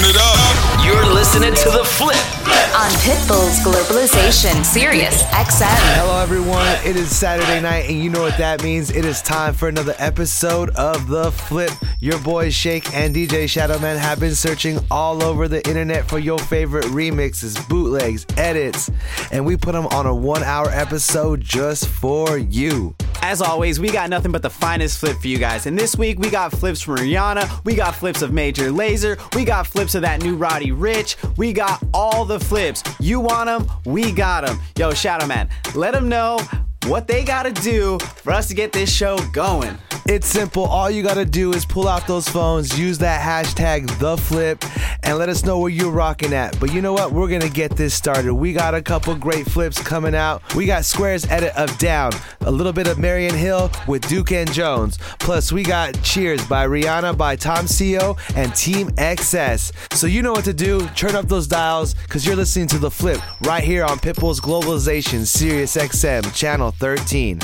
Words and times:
Turn 0.00 0.08
it 0.08 0.16
up. 0.16 0.82
You're 0.82 1.12
listening 1.12 1.54
to 1.54 1.68
The 1.68 1.84
Flip. 1.84 2.39
On 2.72 2.88
Pitbull's 3.02 3.58
Globalization, 3.64 4.64
Sirius 4.64 5.24
XM. 5.24 5.66
Hello, 5.96 6.22
everyone. 6.22 6.64
It 6.84 6.94
is 6.94 7.14
Saturday 7.14 7.60
night, 7.60 7.90
and 7.90 7.98
you 7.98 8.10
know 8.10 8.22
what 8.22 8.38
that 8.38 8.62
means. 8.62 8.90
It 8.92 9.04
is 9.04 9.20
time 9.22 9.54
for 9.54 9.68
another 9.68 9.96
episode 9.98 10.70
of 10.76 11.08
The 11.08 11.32
Flip. 11.32 11.72
Your 11.98 12.20
boys 12.20 12.54
Shake 12.54 12.94
and 12.94 13.12
DJ 13.12 13.44
Shadowman 13.44 13.98
have 13.98 14.20
been 14.20 14.36
searching 14.36 14.78
all 14.88 15.20
over 15.20 15.48
the 15.48 15.66
internet 15.66 16.08
for 16.08 16.20
your 16.20 16.38
favorite 16.38 16.84
remixes, 16.86 17.68
bootlegs, 17.68 18.24
edits, 18.36 18.88
and 19.32 19.44
we 19.44 19.56
put 19.56 19.72
them 19.72 19.88
on 19.88 20.06
a 20.06 20.14
one 20.14 20.44
hour 20.44 20.70
episode 20.70 21.40
just 21.40 21.88
for 21.88 22.38
you. 22.38 22.94
As 23.22 23.42
always, 23.42 23.78
we 23.78 23.90
got 23.90 24.08
nothing 24.08 24.32
but 24.32 24.40
the 24.40 24.48
finest 24.48 24.98
flip 24.98 25.18
for 25.18 25.28
you 25.28 25.36
guys. 25.36 25.66
And 25.66 25.78
this 25.78 25.96
week, 25.96 26.18
we 26.18 26.30
got 26.30 26.52
flips 26.52 26.80
from 26.80 26.96
Rihanna, 26.96 27.64
we 27.64 27.74
got 27.74 27.94
flips 27.94 28.22
of 28.22 28.32
Major 28.32 28.70
Lazer, 28.70 29.18
we 29.34 29.44
got 29.44 29.66
flips 29.66 29.94
of 29.94 30.02
that 30.02 30.22
new 30.22 30.36
Roddy 30.36 30.70
Ricch, 30.70 31.16
we 31.36 31.52
got 31.52 31.82
all 31.92 32.24
the 32.24 32.40
flips. 32.40 32.59
You 33.00 33.20
want 33.20 33.46
them? 33.46 33.66
We 33.86 34.12
got 34.12 34.46
them. 34.46 34.60
Yo, 34.76 34.90
Shadowman, 34.90 35.48
let 35.74 35.94
them 35.94 36.10
know 36.10 36.38
what 36.86 37.06
they 37.06 37.24
gotta 37.24 37.52
do 37.52 37.98
for 37.98 38.32
us 38.32 38.48
to 38.48 38.54
get 38.54 38.70
this 38.70 38.92
show 38.94 39.16
going. 39.32 39.78
It's 40.06 40.26
simple. 40.26 40.64
All 40.64 40.90
you 40.90 41.02
gotta 41.02 41.24
do 41.24 41.52
is 41.52 41.64
pull 41.64 41.86
out 41.86 42.06
those 42.06 42.28
phones, 42.28 42.78
use 42.78 42.98
that 42.98 43.20
hashtag 43.20 43.86
the 43.98 44.16
flip, 44.16 44.64
and 45.02 45.18
let 45.18 45.28
us 45.28 45.44
know 45.44 45.58
where 45.58 45.70
you're 45.70 45.92
rocking 45.92 46.32
at. 46.32 46.58
But 46.58 46.72
you 46.72 46.82
know 46.82 46.92
what? 46.92 47.12
We're 47.12 47.28
gonna 47.28 47.48
get 47.48 47.76
this 47.76 47.94
started. 47.94 48.34
We 48.34 48.52
got 48.52 48.74
a 48.74 48.82
couple 48.82 49.14
great 49.14 49.48
flips 49.48 49.80
coming 49.80 50.14
out. 50.14 50.42
We 50.54 50.66
got 50.66 50.84
Square's 50.84 51.26
edit 51.26 51.54
of 51.56 51.76
Down, 51.78 52.12
a 52.40 52.50
little 52.50 52.72
bit 52.72 52.88
of 52.88 52.98
Marian 52.98 53.34
Hill 53.34 53.70
with 53.86 54.06
Duke 54.08 54.32
and 54.32 54.50
Jones. 54.52 54.98
Plus, 55.18 55.52
we 55.52 55.62
got 55.62 56.00
Cheers 56.02 56.44
by 56.46 56.66
Rihanna 56.66 57.16
by 57.16 57.36
Tomcio 57.36 58.18
and 58.36 58.54
Team 58.54 58.88
XS. 58.92 59.72
So 59.94 60.06
you 60.06 60.22
know 60.22 60.32
what 60.32 60.44
to 60.44 60.54
do. 60.54 60.88
Turn 60.88 61.14
up 61.14 61.28
those 61.28 61.46
dials 61.46 61.94
because 61.94 62.26
you're 62.26 62.36
listening 62.36 62.66
to 62.68 62.78
the 62.78 62.90
flip 62.90 63.20
right 63.42 63.62
here 63.62 63.84
on 63.84 63.98
Pitbull's 63.98 64.40
Globalization, 64.40 65.26
Sirius 65.26 65.76
XM, 65.76 66.34
channel 66.34 66.72
13. 66.72 67.40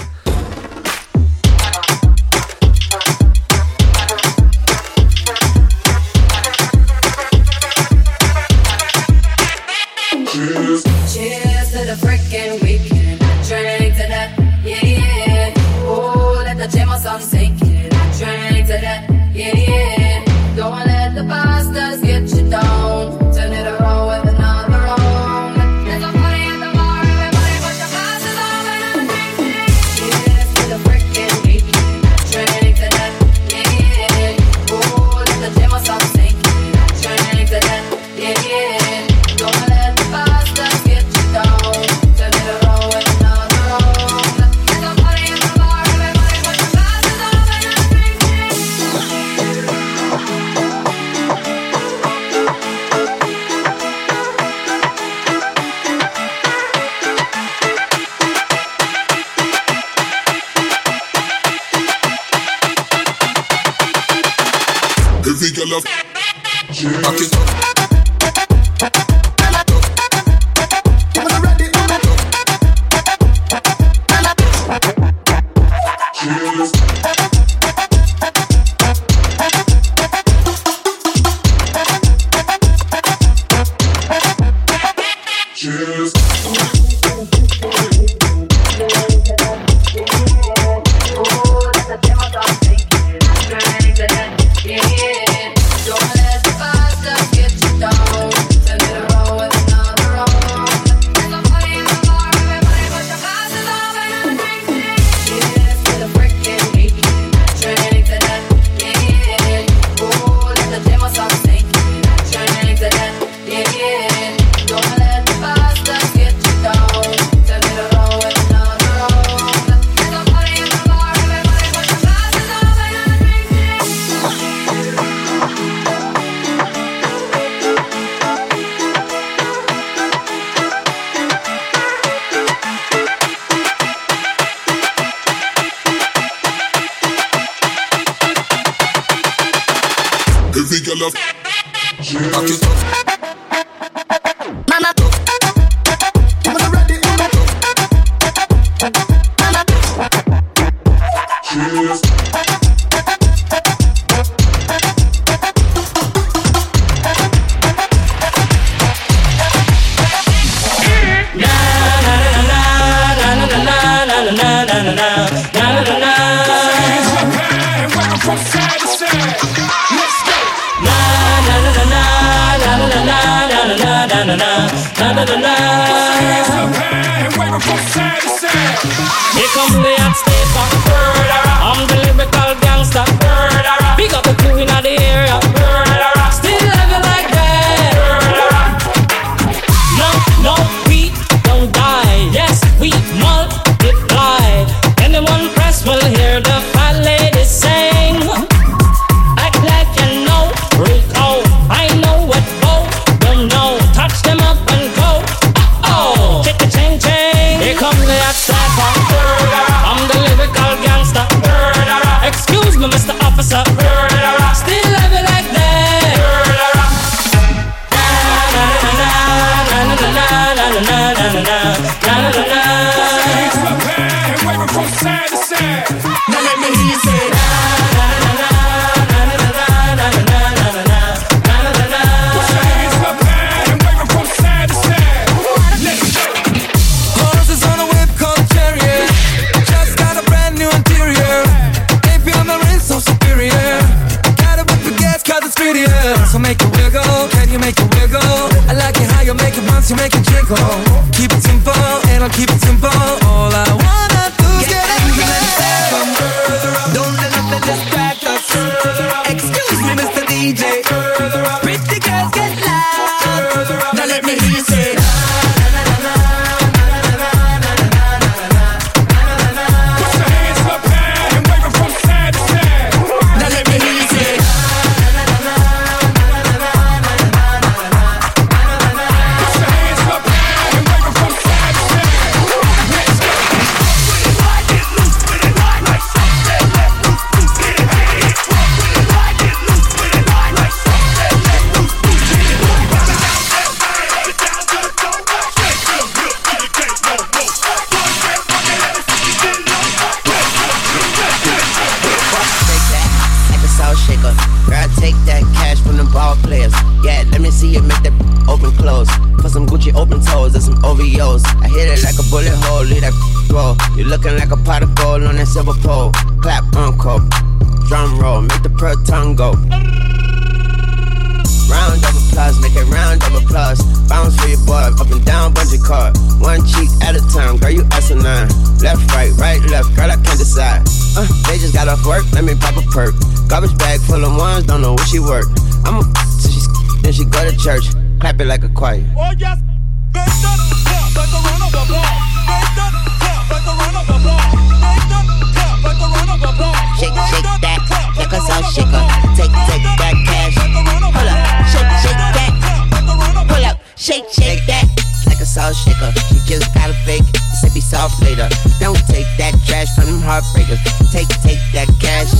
heartbreakers. 360.46 360.80
Take, 361.10 361.28
take 361.42 361.60
that 361.72 361.88
cash. 362.00 362.30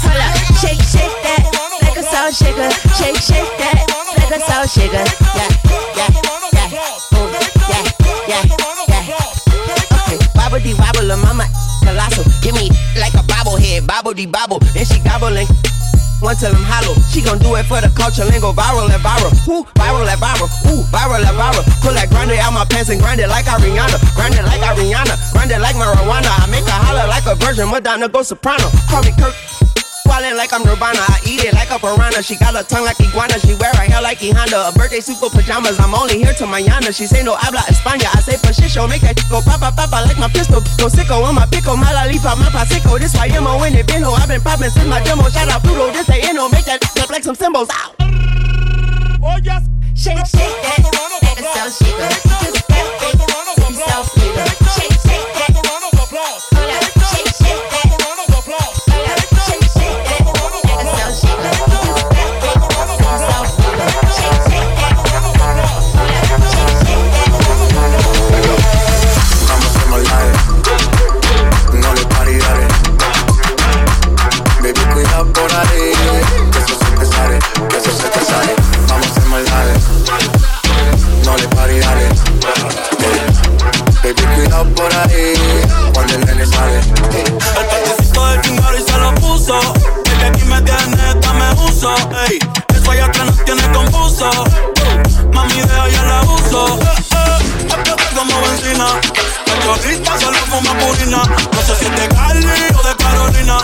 Hold 0.00 0.16
up, 0.16 0.36
shake, 0.60 0.80
shake 0.80 1.16
that 1.22 1.44
like 1.82 1.96
a 1.96 2.02
salt 2.02 2.34
shaker. 2.34 2.70
Shake, 2.96 3.16
shake 3.16 3.52
that 3.58 3.84
like 4.16 4.32
a 4.32 4.40
salt 4.40 4.70
shaker. 4.70 5.04
Yeah, 5.36 5.48
yeah, 5.96 6.08
yeah, 6.08 6.70
oh, 7.12 7.28
yeah, 7.32 7.72
yeah, 8.28 8.44
yeah. 8.88 9.14
Okay, 10.06 10.18
wobbly 10.34 10.74
wobble, 10.74 11.16
mama 11.16 11.46
colossal. 11.84 12.24
Give 12.42 12.54
me 12.54 12.70
like 12.98 13.14
a 13.14 13.24
bobblehead, 13.24 13.86
bobble 13.86 14.14
de 14.14 14.26
bobble, 14.26 14.60
and 14.76 14.86
she 14.86 15.00
gobbling 15.00 15.48
one 16.20 16.36
till 16.36 16.52
I'm 16.52 16.64
hollow. 16.68 16.92
She 17.08 17.24
gon' 17.24 17.40
do 17.40 17.56
it 17.56 17.64
for 17.64 17.80
the 17.80 17.88
culture 17.96 18.24
lingo. 18.28 18.52
viral 18.52 18.92
and 18.92 19.00
viral. 19.00 19.32
Ooh, 19.48 19.64
viral 19.72 20.04
and 20.04 20.20
viral. 20.20 20.48
Ooh, 20.68 20.84
viral 20.92 21.24
and 21.24 21.36
viral. 21.36 21.64
Pull 21.80 21.96
that 21.96 22.12
grinder 22.12 22.36
out 22.36 22.52
my 22.52 22.64
pants 22.68 22.92
and 22.92 23.00
grind 23.00 23.20
it 23.20 23.28
like 23.28 23.48
Ariana. 23.48 23.96
Grind 24.14 24.36
virgin, 27.50 27.70
Madonna 27.70 28.08
go 28.08 28.22
soprano. 28.22 28.70
Call 28.88 29.02
me 29.02 29.10
Kirk. 29.18 29.34
Wildin' 30.06 30.36
like 30.36 30.52
I'm 30.52 30.62
Nirvana. 30.62 30.98
I 30.98 31.18
eat 31.26 31.44
it 31.44 31.54
like 31.54 31.70
a 31.70 31.78
piranha. 31.78 32.22
She 32.22 32.36
got 32.36 32.54
a 32.54 32.66
tongue 32.66 32.84
like 32.84 32.98
iguana. 33.00 33.38
She 33.38 33.54
wear 33.54 33.70
a 33.70 33.82
hair 33.86 34.02
like 34.02 34.18
Honda. 34.18 34.68
A 34.68 34.72
birthday 34.72 35.00
suit 35.00 35.18
for 35.18 35.30
pajamas. 35.30 35.78
I'm 35.78 35.94
only 35.94 36.18
here 36.18 36.34
to 36.34 36.44
mañana. 36.46 36.94
She 36.94 37.06
say 37.06 37.22
no 37.22 37.34
habla 37.34 37.60
España. 37.70 38.10
I 38.14 38.20
say 38.20 38.36
pachicho. 38.38 38.88
Make 38.88 39.02
that 39.02 39.18
go 39.30 39.40
papa 39.42 39.70
papa 39.74 40.02
like 40.06 40.18
my 40.18 40.28
pistol. 40.28 40.60
Go 40.78 40.86
sicko 40.90 41.22
on 41.22 41.34
my 41.34 41.46
pickle. 41.46 41.76
My 41.76 41.92
lollipop, 41.94 42.38
my 42.38 42.50
pasico. 42.50 42.98
This 42.98 43.14
why 43.14 43.28
Yemo 43.28 43.54
in 43.66 43.74
it. 43.74 43.86
bino. 43.86 44.10
I've 44.10 44.28
been 44.28 44.40
poppin' 44.40 44.70
since 44.70 44.86
my 44.86 45.02
demo. 45.02 45.28
Shout 45.30 45.48
out 45.48 45.62
Pluto. 45.62 45.90
This 45.92 46.10
ain't 46.10 46.34
no. 46.34 46.48
Make 46.48 46.66
that 46.66 46.82
up 46.98 47.10
like 47.10 47.24
some 47.24 47.36
symbols. 47.36 47.68
Ow. 47.70 47.94
Oh 49.22 49.38
yes. 49.42 49.62
Shake, 49.94 50.18
shake 50.26 50.54
that. 50.62 50.78
And 51.38 51.46
so 51.54 51.84
she 51.84 51.90
goes. 51.98 52.20
Do 54.14 54.19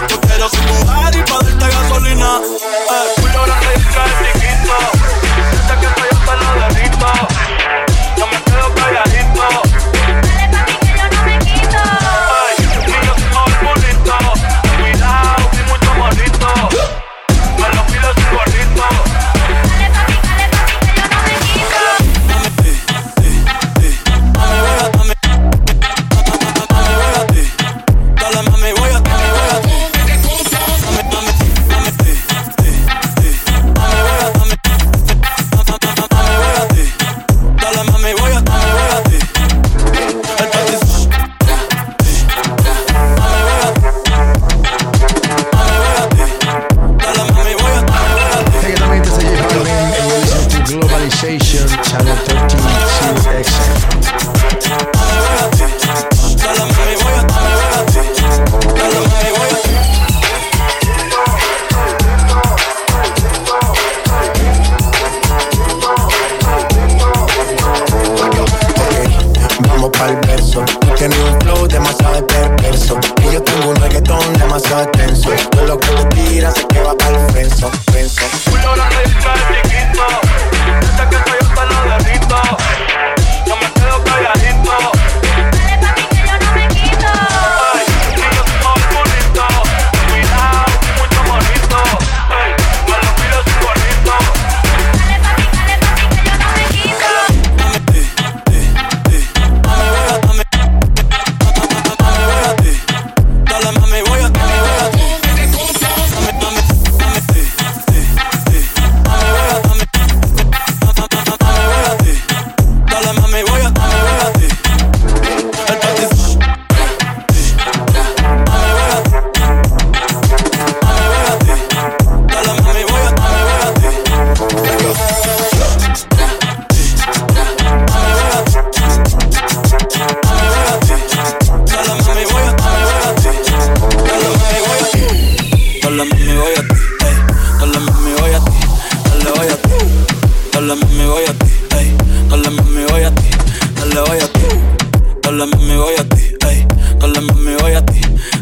Yo 0.09 0.21
quiero 0.21 0.49
ser 0.49 0.61
tu 0.67 0.75
y 0.75 1.23
pa' 1.23 1.39
darte 1.43 1.69
gasolina 1.75 2.41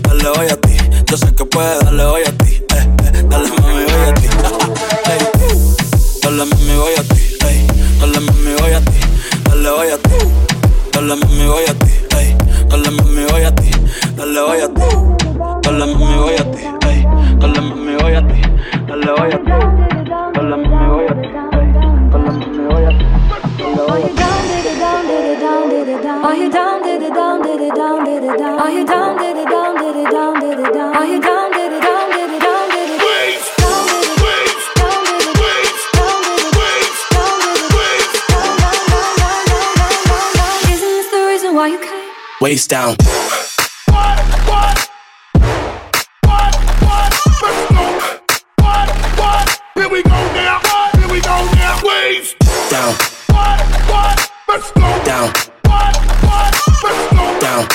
dale 0.02 0.28
hoy 0.28 0.48
a 0.50 0.56
ti. 0.56 0.76
Yo 1.10 1.16
sé 1.16 1.34
que 1.34 1.44
puedes, 1.44 1.78
dale 1.84 2.04
hoy 2.04 2.22
a 2.22 2.32
ti. 2.32 2.62
Eh, 2.74 2.88
eh, 3.14 3.22
dale 3.28 3.48
mami, 3.48 3.84
voy 3.84 4.08
a 4.08 4.14
ti. 4.14 4.28
Hey, 5.04 5.18
dale 6.22 6.44
mami, 6.44 6.76
voy 6.76 6.94
a 6.98 7.02
ti. 7.02 7.20
Hey, 7.40 7.66
dale 8.00 8.20
mami, 8.20 8.54
voy 8.60 8.72
a 8.72 8.80
ti. 8.80 8.98
Dale 9.44 9.68
hoy 9.68 9.88
a 9.90 9.98
ti. 9.98 10.16
Dale 10.92 11.16
mami, 11.16 11.46
voy 11.46 11.64
a 11.68 11.74
ti. 11.74 11.92
Hey, 12.16 12.36
dale 12.68 12.90
mami, 12.90 13.24
voy 13.30 13.44
a 13.44 13.54
ti. 13.54 13.70
Dale 14.16 14.40
hoy 14.40 14.60
a 14.60 14.68
ti. 14.68 15.13
waist 42.44 42.68
down. 42.68 42.94
Down. 52.70 52.94
Let's 54.46 54.70
go. 54.72 55.04
Down. 55.04 55.32
Let's 56.82 57.14
go. 57.14 57.38
Down. 57.40 57.68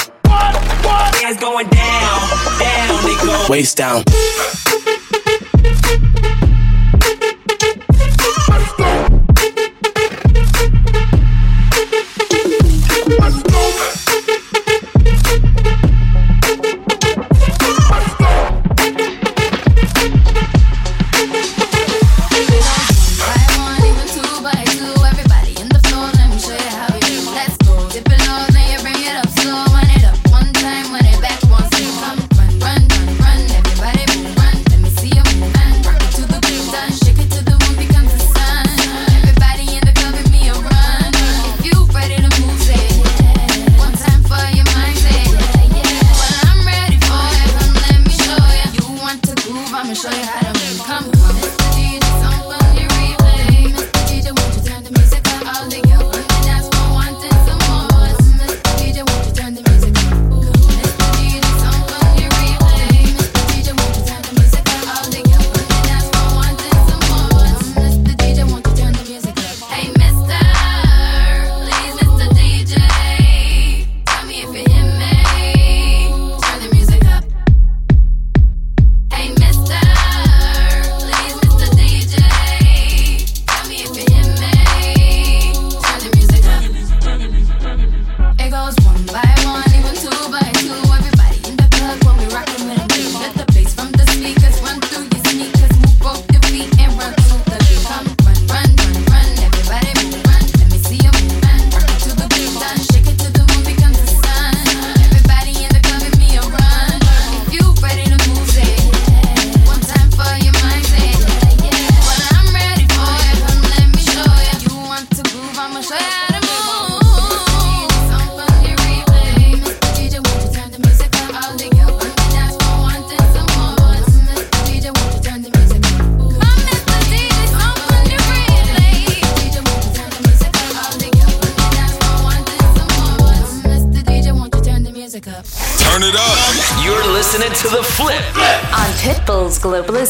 Going 1.40 1.70
down, 1.70 2.20
down 2.60 3.06
they 3.06 3.16
go. 3.26 3.46
Waist 3.50 3.78
down. 3.78 4.04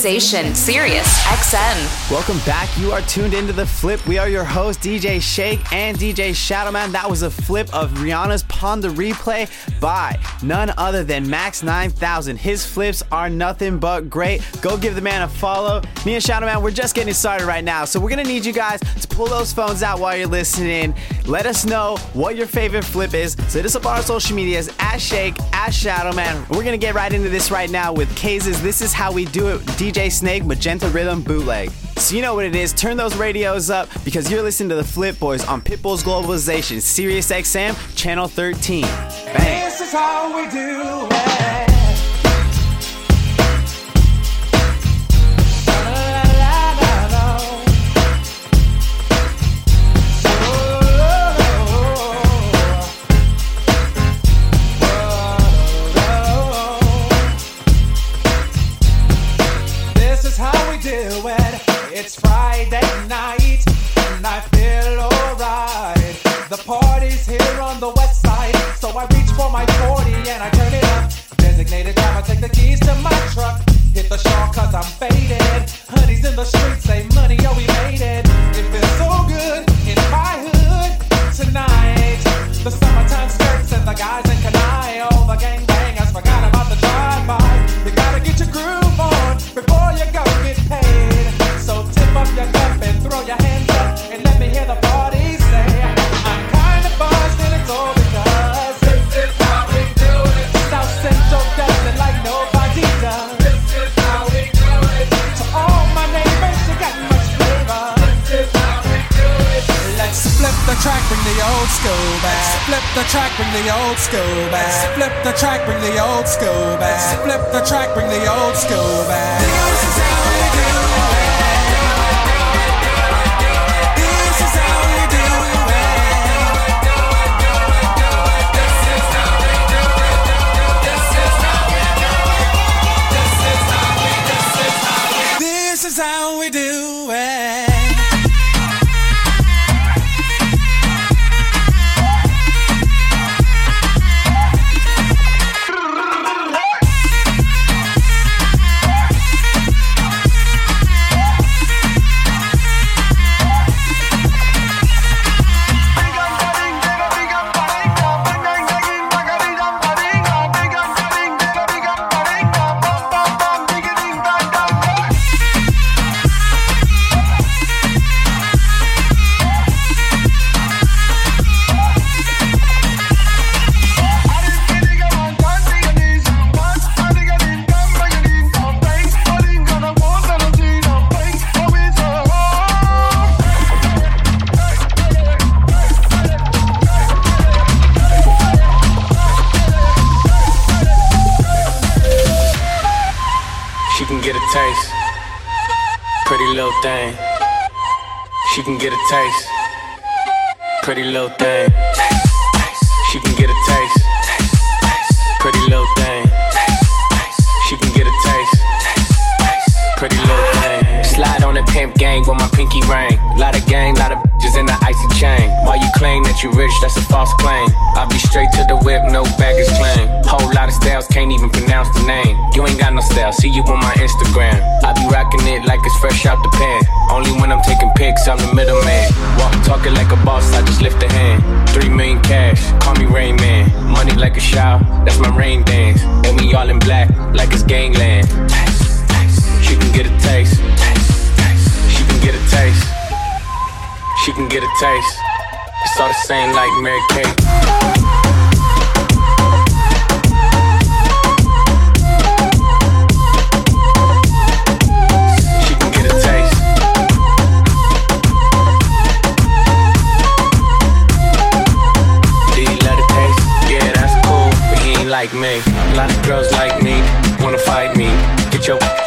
Sensation, 0.09 0.55
Sirius 0.55 1.23
XM. 1.25 2.09
Welcome 2.09 2.39
back. 2.39 2.67
You 2.79 2.91
are 2.91 3.01
tuned 3.01 3.35
into 3.35 3.53
The 3.53 3.67
Flip. 3.67 4.03
We 4.07 4.17
are 4.17 4.27
your 4.27 4.43
hosts, 4.43 4.83
DJ 4.83 5.21
Shake 5.21 5.59
and 5.71 5.95
DJ 5.95 6.31
Shadowman. 6.31 6.91
That 6.91 7.07
was 7.07 7.21
a 7.21 7.29
flip 7.29 7.71
of 7.75 7.91
Rihanna's 7.91 8.41
Pon 8.43 8.81
de 8.81 8.89
Replay 8.89 9.47
by 9.79 10.17
none 10.41 10.73
other 10.77 11.03
than 11.03 11.29
Max 11.29 11.61
9000. 11.61 12.37
His 12.37 12.65
flips 12.65 13.03
are 13.11 13.29
nothing 13.29 13.77
but 13.77 14.09
great. 14.09 14.41
Go 14.61 14.77
give 14.77 14.95
the 14.95 15.01
man 15.01 15.21
a 15.21 15.27
follow. 15.27 15.79
Me 16.07 16.15
and 16.15 16.23
Shadowman, 16.23 16.63
we're 16.63 16.71
just 16.71 16.95
getting 16.95 17.13
started 17.13 17.45
right 17.45 17.63
now. 17.63 17.85
So 17.85 17.99
we're 17.99 18.09
going 18.09 18.25
to 18.25 18.31
need 18.31 18.43
you 18.43 18.53
guys 18.53 18.79
to 18.79 19.07
pull 19.07 19.27
those 19.27 19.53
phones 19.53 19.83
out 19.83 19.99
while 19.99 20.17
you're 20.17 20.25
listening. 20.25 20.95
Let 21.27 21.45
us 21.45 21.65
know 21.65 21.97
what 22.13 22.35
your 22.35 22.47
favorite 22.47 22.83
flip 22.83 23.13
is. 23.13 23.33
So 23.47 23.59
hit 23.59 23.65
us 23.65 23.75
up 23.75 23.85
on 23.85 23.97
our 23.97 24.01
social 24.01 24.35
medias 24.35 24.73
at 24.79 24.97
Shake 24.97 25.35
as 25.67 25.75
Shadowman. 25.75 26.49
We're 26.49 26.63
gonna 26.63 26.77
get 26.77 26.95
right 26.95 27.11
into 27.11 27.29
this 27.29 27.51
right 27.51 27.69
now 27.69 27.91
with 27.91 28.09
Kaze's 28.17 28.61
This 28.61 28.81
Is 28.81 28.93
How 28.93 29.11
We 29.11 29.25
Do 29.25 29.49
It 29.49 29.61
DJ 29.77 30.11
Snake 30.11 30.45
Magenta 30.45 30.85
Riddim 30.87 31.23
Bootleg. 31.25 31.71
So 31.97 32.15
you 32.15 32.21
know 32.21 32.33
what 32.33 32.45
it 32.45 32.55
is, 32.55 32.71
turn 32.71 32.95
those 32.95 33.17
radios 33.17 33.69
up 33.69 33.89
because 34.05 34.31
you're 34.31 34.41
listening 34.41 34.69
to 34.69 34.75
the 34.75 34.83
Flip 34.83 35.19
Boys 35.19 35.45
on 35.45 35.61
Pitbull's 35.61 36.01
Globalization, 36.01 36.81
Sirius 36.81 37.29
XM, 37.29 37.75
Channel 37.97 38.29
13. 38.29 38.83
Bang. 38.83 39.65
This 39.65 39.81
is 39.81 39.91
how 39.91 40.33
we 40.35 40.49
do 40.49 41.07
it. 41.11 41.58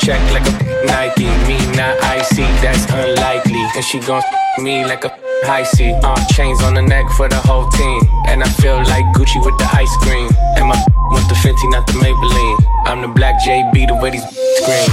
check 0.05 0.21
like 0.33 0.47
a 0.47 0.87
Nike. 0.87 1.31
Me 1.47 1.57
not 1.79 1.95
icy, 2.03 2.43
that's 2.59 2.85
unlikely. 2.91 3.63
And 3.77 3.85
she 3.85 4.01
gon' 4.01 4.23
me 4.59 4.85
like 4.85 5.05
a 5.05 5.11
high 5.47 5.63
C. 5.63 5.95
Uh, 6.03 6.17
chains 6.35 6.61
on 6.63 6.75
the 6.75 6.83
neck 6.83 7.07
for 7.17 7.29
the 7.29 7.37
whole 7.37 7.69
team. 7.71 8.01
And 8.27 8.43
I 8.43 8.49
feel 8.61 8.77
like 8.77 9.05
Gucci 9.15 9.39
with 9.45 9.57
the 9.59 9.69
ice 9.73 9.95
cream. 10.03 10.29
And 10.57 10.67
my 10.67 10.77
with 11.15 11.29
the 11.29 11.37
Fenty, 11.43 11.71
not 11.71 11.87
the 11.87 11.95
Maybelline. 12.03 12.59
I'm 12.87 13.01
the 13.01 13.09
black 13.09 13.37
JB, 13.47 13.87
the 13.89 13.95
way 13.95 14.11
these 14.11 14.27
scream. 14.59 14.91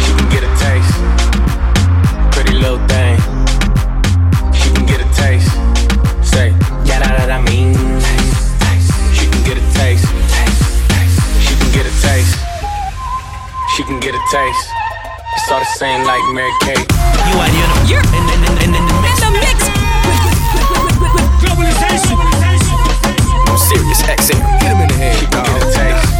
She 0.00 0.10
can 0.16 0.28
get 0.32 0.42
a 0.48 0.52
taste. 0.64 0.94
Pretty 2.32 2.54
little 2.56 2.80
thing. 2.88 3.16
She 4.56 4.72
can 4.72 4.86
get 4.86 5.00
a 5.04 5.08
taste. 5.12 5.52
Say, 6.24 6.48
yeah, 6.84 7.00
da 7.00 7.16
da 7.18 7.26
da, 7.26 7.42
mean. 7.42 7.74
She 9.12 9.26
can 9.28 9.42
get 9.44 9.58
a 9.58 9.66
taste. 9.76 10.06
She 11.44 11.54
can 11.60 11.72
get 11.72 11.84
a 11.84 11.94
taste 12.00 12.45
she 13.76 13.84
can 13.84 14.00
get 14.00 14.14
a 14.14 14.22
taste. 14.32 14.70
It's 15.36 15.52
all 15.52 15.58
the 15.58 15.66
same 15.66 16.02
like 16.06 16.22
Mary 16.32 16.50
Kate. 16.62 16.78
You 17.28 17.36
are 17.36 17.44
in 17.44 17.68
the, 17.84 18.08
in, 18.16 18.24
in, 18.64 18.72
the 18.72 18.80
mix. 19.04 19.20
In 19.20 19.34
the 19.34 19.38
mix. 19.38 19.68
Globalization. 21.44 22.16
I'm 23.46 23.58
Sirius, 23.58 24.00
XM. 24.00 24.40
Get 24.60 24.72
him 24.72 24.80
in 24.80 24.88
the 24.88 24.94
head. 24.94 25.18
She 25.18 25.26
can 25.26 25.44
get 25.44 25.62
a 25.62 25.72
taste. 25.74 26.15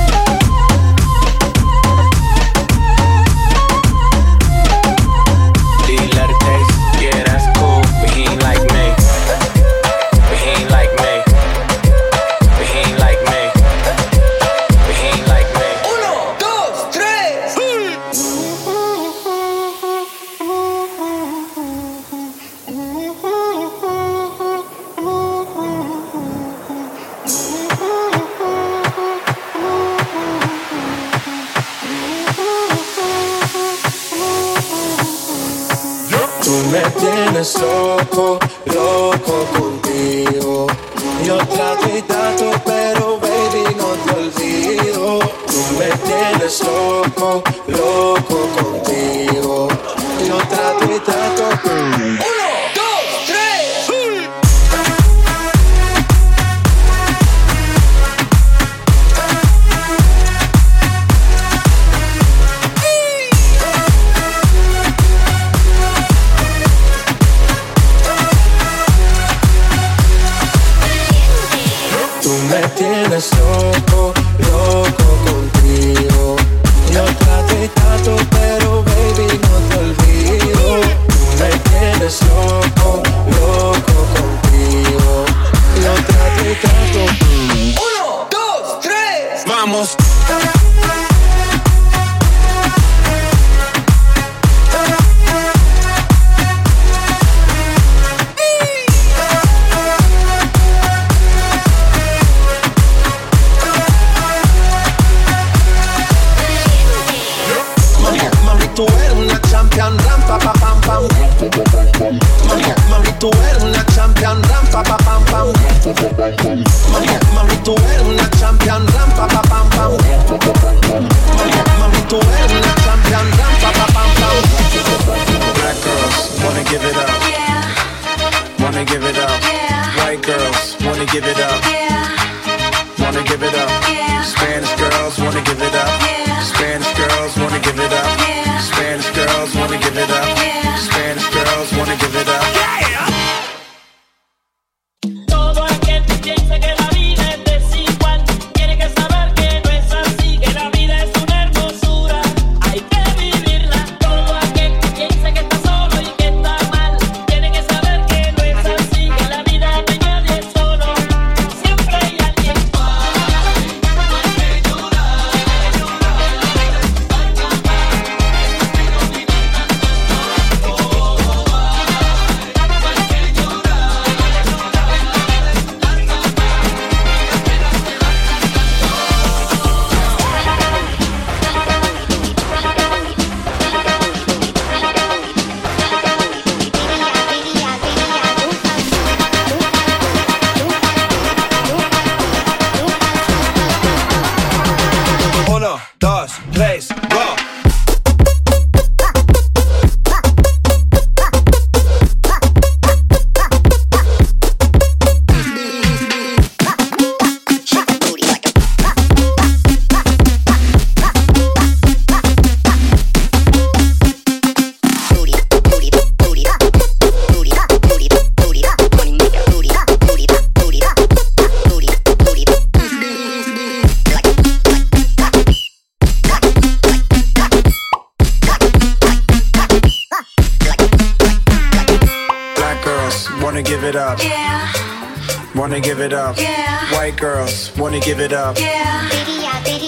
up. 238.37 238.57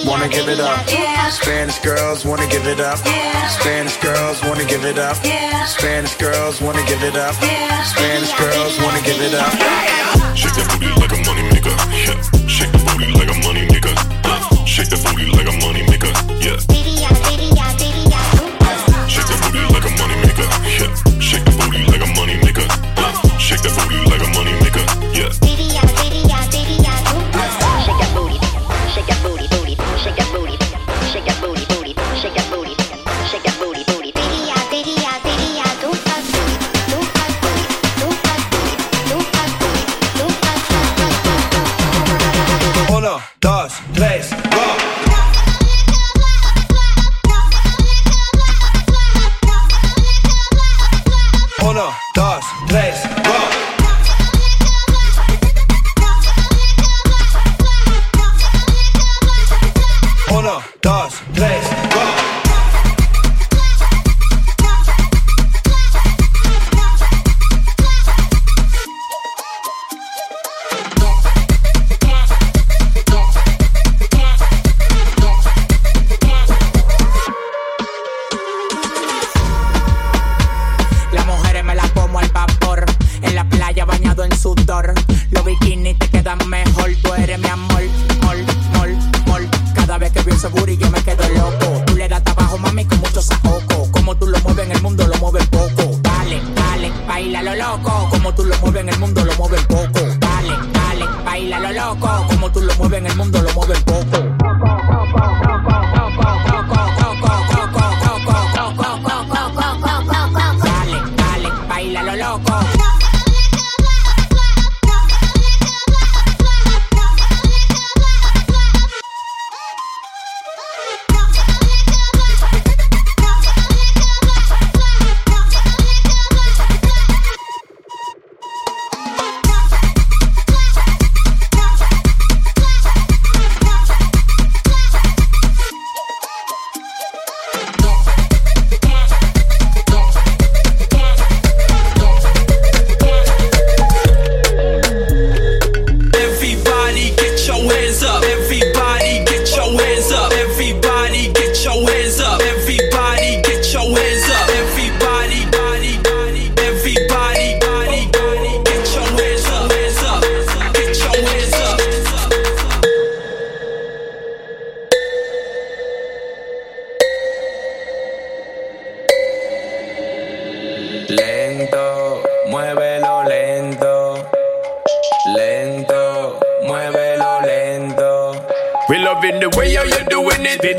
Wanna 0.05 0.27
give 0.27 0.49
it 0.49 0.59
up. 0.59 0.79
Spanish 1.31 1.79
girls 1.79 2.25
wanna 2.25 2.47
give 2.47 2.65
it 2.67 2.79
up. 2.79 2.97
Spanish 3.59 3.97
girls 3.97 4.43
wanna 4.43 4.65
give 4.65 4.83
it 4.83 4.97
up. 4.97 5.15
Spanish 5.67 6.15
girls 6.17 6.59
wanna 6.61 6.83
give 6.85 7.03
it 7.03 7.15
up. 7.15 7.35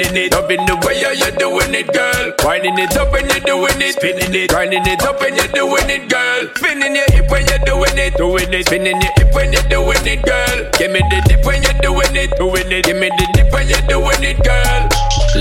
Spinning 0.00 0.24
it. 0.24 0.32
Loving 0.32 0.64
the 0.66 0.76
way 0.86 1.02
how 1.02 1.10
you 1.10 1.30
doing 1.36 1.74
it, 1.74 1.92
girl. 1.92 2.32
Winding 2.44 2.78
it 2.78 2.96
up 2.96 3.12
when 3.12 3.28
you're 3.28 3.40
doing 3.40 3.80
it, 3.80 3.92
spinning 3.94 4.34
it. 4.34 4.50
Grinding 4.50 4.86
it 4.86 5.02
up 5.02 5.20
when 5.20 5.36
you're 5.36 5.48
doing 5.48 5.90
it, 5.90 6.08
girl. 6.08 6.48
Spinning 6.56 6.96
your 6.96 7.04
hip 7.10 7.30
when 7.30 7.46
you're 7.46 7.64
doing 7.64 7.98
it, 7.98 8.16
doing 8.16 8.52
it. 8.52 8.66
Spinning 8.66 9.00
your 9.00 9.12
hip 9.16 9.34
when 9.34 9.52
you're 9.52 9.68
doing 9.68 10.06
it, 10.06 10.22
girl. 10.22 10.70
Give 10.78 10.90
me 10.90 11.00
the 11.10 11.20
dip 11.28 11.44
when 11.44 11.62
you're 11.62 11.80
doing 11.80 12.16
it, 12.16 12.30
doing 12.38 12.72
it. 12.72 12.84
Give 12.84 12.96
me 12.96 13.08
the 13.08 13.26
dip 13.34 13.52
when 13.52 13.68
you're 13.68 13.86
doing 13.88 14.24
it, 14.24 14.38
girl. 14.42 14.88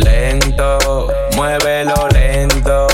Lento, 0.04 1.08
muévelo. 1.36 2.08
Lento, 2.12 2.89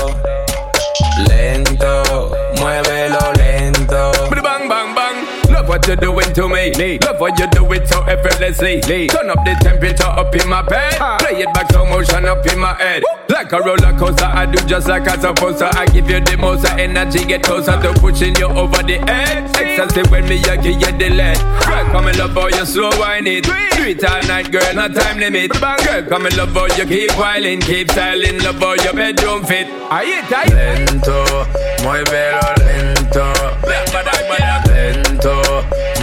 what 5.86 6.02
you're 6.02 6.12
doing 6.12 6.34
to 6.34 6.48
me. 6.48 6.74
Lee. 6.74 6.98
Love 6.98 7.20
what 7.20 7.38
you 7.38 7.46
do 7.50 7.72
it 7.72 7.86
so 7.86 8.02
effortlessly. 8.02 8.80
Lee. 8.82 9.06
Turn 9.06 9.30
up 9.30 9.44
the 9.44 9.56
temperature 9.62 10.04
up 10.04 10.34
in 10.34 10.48
my 10.48 10.62
bed. 10.62 10.98
Play 11.20 11.42
it 11.42 11.54
back 11.54 11.70
slow 11.70 11.86
motion 11.86 12.24
up 12.24 12.44
in 12.46 12.58
my 12.58 12.74
head. 12.74 13.02
Like 13.28 13.52
a 13.52 13.60
roller 13.60 13.96
coaster, 13.98 14.24
I 14.24 14.46
do 14.46 14.58
just 14.66 14.88
like 14.88 15.08
I'm 15.08 15.20
supposed 15.20 15.58
to. 15.58 15.66
I 15.78 15.86
give 15.86 16.08
you 16.10 16.20
the 16.20 16.36
most 16.38 16.64
of 16.64 16.78
energy, 16.78 17.24
get 17.24 17.42
closer 17.42 17.80
to 17.80 17.92
pushing 18.00 18.34
you 18.36 18.46
over 18.46 18.82
the 18.82 18.98
edge. 19.08 19.50
Ecstasy 19.56 20.08
when 20.10 20.28
me 20.28 20.42
I 20.44 20.56
give 20.56 20.80
you 20.80 20.92
the 20.98 21.10
lead. 21.10 21.38
Girl, 21.66 21.84
come 21.92 22.06
and 22.08 22.18
love 22.18 22.32
how 22.32 22.48
you 22.48 22.64
slow 22.64 22.90
wine 22.98 23.26
it. 23.26 23.44
Do 23.44 23.52
it 23.84 24.02
all 24.04 24.22
night, 24.26 24.50
girl, 24.50 24.74
no 24.74 24.88
time 24.88 25.18
limit. 25.18 25.52
Girl, 25.52 26.02
come 26.08 26.26
and 26.26 26.36
love 26.36 26.52
how 26.52 26.66
you 26.76 26.86
keep 26.86 27.12
whiling, 27.18 27.60
keep 27.60 27.90
styling, 27.90 28.42
love 28.42 28.58
how 28.58 28.74
your 28.74 28.94
bedroom 28.94 29.44
fit. 29.44 29.68
I 29.90 30.04
hit, 30.04 30.32
I 30.32 30.44
Lento, 30.50 31.46
muévelo. 31.84 32.40
Lento, 32.58 33.45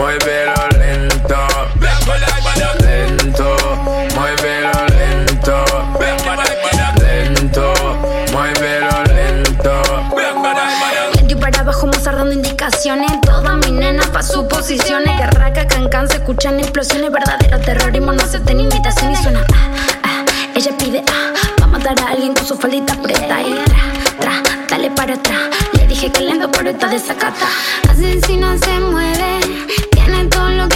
muévelo 0.03 0.53
lento. 0.79 1.39
Lento, 2.83 3.55
muévelo 4.15 4.71
lento. 4.97 5.65
Lento, 6.99 7.73
muévelo 8.33 9.03
lento. 9.15 9.73
Lento 11.15 11.31
y 11.33 11.35
para 11.35 11.59
abajo 11.61 11.87
Mozart 11.87 12.17
dando 12.17 12.33
indicaciones. 12.33 13.11
Todas 13.21 13.55
mis 13.55 13.71
nenas 13.71 14.07
pa' 14.07 14.21
sus 14.21 14.43
posiciones 14.45 15.17
Guerraca, 15.17 15.67
cancan, 15.67 16.09
se 16.09 16.15
escuchan 16.15 16.59
explosiones. 16.59 17.09
Verdadero 17.09 17.59
terrorismo, 17.61 18.11
no 18.11 18.23
acepten 18.23 18.59
invitación 18.59 19.13
Y 19.13 19.15
suena. 19.15 19.45
Ah, 19.53 19.69
ah, 20.03 20.25
ella 20.53 20.71
pide 20.77 21.03
ah 21.07 21.31
Va 21.61 21.65
a 21.65 21.67
matar 21.67 21.97
a 22.01 22.11
alguien 22.11 22.33
con 22.33 22.45
su 22.45 22.57
faldita 22.57 22.93
preta. 23.01 23.41
Y 23.41 23.53
tra, 23.53 23.83
tra, 24.19 24.43
dale 24.69 24.91
para 24.91 25.13
atrás. 25.13 25.43
Le 25.73 25.87
dije 25.87 26.11
que 26.11 26.21
lento 26.21 26.51
pero 26.51 26.71
está 26.71 26.87
desacata. 26.89 27.47
Así 27.89 28.19
si 28.27 28.35
no 28.35 28.57
se 28.57 28.79
mueve 28.79 29.39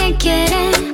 me 0.08 0.15
quiere 0.15 0.87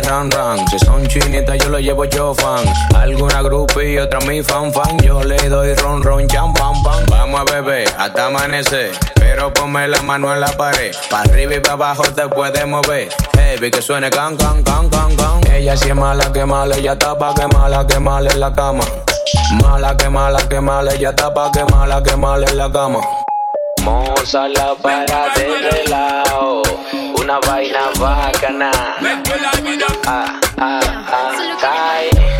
ran 0.00 0.30
ran. 0.30 0.66
Si 0.68 0.78
son 0.78 1.06
chinitas, 1.06 1.58
yo 1.58 1.68
lo 1.68 1.78
llevo 1.78 2.04
yo 2.04 2.34
fan. 2.34 2.64
Alguna 2.94 3.42
grupo 3.42 3.80
y 3.80 3.98
otra 3.98 4.20
mi 4.20 4.42
fan 4.42 4.72
fan. 4.72 4.98
Yo 4.98 5.22
le 5.22 5.36
doy 5.48 5.74
ron 5.74 6.02
ron 6.02 6.28
jam 6.28 6.52
pam 6.54 6.82
pam. 6.82 7.04
Vamos 7.10 7.40
a 7.40 7.44
beber 7.44 7.88
hasta 7.98 8.26
amanecer. 8.26 8.92
Pero 9.14 9.52
ponme 9.52 9.86
la 9.88 10.00
mano 10.02 10.32
en 10.32 10.40
la 10.40 10.48
pared. 10.56 10.94
Pa' 11.10 11.20
arriba 11.20 11.54
y 11.54 11.60
pa' 11.60 11.72
abajo 11.72 12.02
te 12.02 12.26
puedes 12.28 12.66
mover. 12.66 13.08
Heavy 13.36 13.70
que 13.70 13.82
suene 13.82 14.10
can 14.10 14.36
can 14.36 14.62
can 14.64 14.88
can 14.88 15.16
can. 15.16 15.52
Ella 15.52 15.76
sí 15.76 15.88
es 15.88 15.94
mala 15.94 16.32
que 16.32 16.44
mala, 16.44 16.76
ella 16.76 16.92
está 16.92 17.16
pa' 17.18 17.34
que 17.34 17.46
mala 17.48 17.86
que 17.86 17.98
mala 17.98 18.30
en 18.30 18.40
la 18.40 18.52
cama. 18.52 18.84
Mala 19.62 19.96
que 19.96 20.08
mala 20.08 20.48
que 20.48 20.60
mala, 20.60 20.94
ella 20.94 21.10
está 21.10 21.32
pa' 21.32 21.50
que 21.52 21.64
mala 21.64 22.02
que 22.02 22.16
mala 22.16 22.46
en 22.46 22.56
la 22.56 22.70
cama. 22.70 23.00
Moza 23.82 24.48
la 24.48 24.74
para 24.82 25.28
de 25.34 25.70
relajo, 25.70 26.62
una 27.28 27.38
vaina 27.40 27.90
bacana. 28.00 28.70
Ah, 30.06 30.40
ah, 30.56 30.80
ah, 31.12 31.32
tiny. 31.60 32.37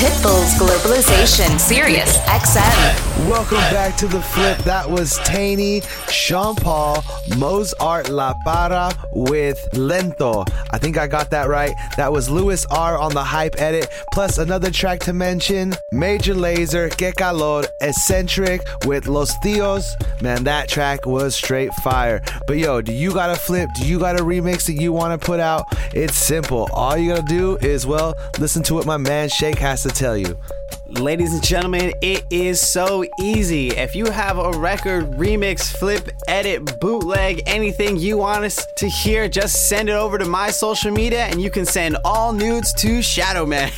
Pitbull's 0.00 0.54
Globalization 0.54 1.60
Sirius 1.60 2.16
XM. 2.20 3.28
Welcome 3.28 3.58
back 3.58 3.98
to 3.98 4.06
the 4.06 4.22
flip. 4.22 4.56
That 4.60 4.90
was 4.90 5.18
Taney, 5.24 5.82
Sean 6.10 6.56
Paul, 6.56 7.04
Mozart 7.36 8.08
La 8.08 8.32
Para 8.42 8.92
with 9.12 9.62
Lento. 9.74 10.46
I 10.70 10.78
think 10.78 10.96
I 10.96 11.06
got 11.06 11.28
that 11.32 11.48
right. 11.48 11.74
That 11.98 12.10
was 12.10 12.30
Louis 12.30 12.64
R 12.70 12.98
on 12.98 13.12
the 13.12 13.22
hype 13.22 13.60
edit. 13.60 13.90
Plus 14.10 14.38
another 14.38 14.70
track 14.70 15.00
to 15.00 15.12
mention 15.12 15.74
Major 15.92 16.32
Lazer, 16.34 16.90
Que 16.96 17.12
Calor, 17.12 17.66
Eccentric 17.82 18.66
with 18.86 19.06
Los 19.06 19.36
Tios. 19.40 19.84
Man, 20.22 20.44
that 20.44 20.70
track 20.70 21.04
was 21.04 21.34
straight 21.34 21.74
fire. 21.74 22.22
But 22.46 22.56
yo, 22.56 22.80
do 22.80 22.94
you 22.94 23.12
got 23.12 23.28
a 23.28 23.36
flip? 23.36 23.68
Do 23.74 23.86
you 23.86 23.98
got 23.98 24.18
a 24.18 24.24
remix 24.24 24.64
that 24.64 24.80
you 24.80 24.94
want 24.94 25.20
to 25.20 25.24
put 25.24 25.40
out? 25.40 25.66
It's 25.94 26.16
simple. 26.16 26.70
All 26.72 26.96
you 26.96 27.10
gotta 27.10 27.26
do 27.26 27.58
is, 27.58 27.86
well, 27.86 28.16
listen 28.38 28.62
to 28.62 28.74
what 28.74 28.86
my 28.86 28.96
man 28.96 29.28
Shake 29.28 29.58
has 29.58 29.82
to 29.82 29.89
tell 29.92 30.16
you. 30.16 30.38
Ladies 30.86 31.32
and 31.32 31.42
gentlemen, 31.42 31.92
it 32.02 32.24
is 32.30 32.60
so 32.60 33.04
easy. 33.20 33.68
If 33.68 33.94
you 33.94 34.06
have 34.10 34.38
a 34.38 34.50
record, 34.50 35.12
remix, 35.12 35.72
flip, 35.78 36.10
edit, 36.26 36.80
bootleg, 36.80 37.42
anything 37.46 37.96
you 37.96 38.18
want 38.18 38.44
us 38.44 38.66
to 38.78 38.88
hear, 38.88 39.28
just 39.28 39.68
send 39.68 39.88
it 39.88 39.92
over 39.94 40.18
to 40.18 40.24
my 40.24 40.50
social 40.50 40.90
media 40.90 41.26
and 41.26 41.40
you 41.40 41.50
can 41.50 41.64
send 41.64 41.96
all 42.04 42.32
nudes 42.32 42.72
to 42.74 42.98
Shadowman. 42.98 43.70